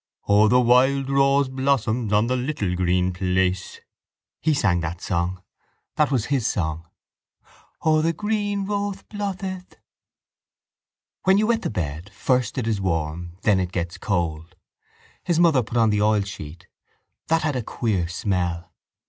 [0.27, 3.81] O, the wild rose blossoms On the little green place.
[4.41, 5.43] He sang that song.
[5.95, 6.87] That was his song.
[7.83, 9.75] O, the green wothe botheth.
[11.25, 14.55] When you wet the bed, first it is warm then it gets cold.
[15.23, 16.65] His mother put on the oilsheet.
[17.27, 18.71] That had the queer smell.